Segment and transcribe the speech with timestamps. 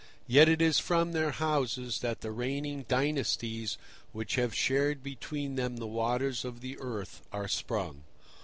[0.25, 3.77] Yet it is from their houses that the reigning dynasties
[4.13, 8.01] which have shared between them the waters of the earth are sprung.